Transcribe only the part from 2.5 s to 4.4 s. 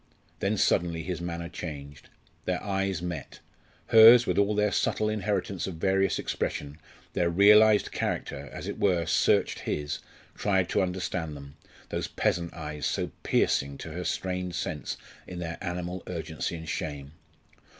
eyes met. Hers, with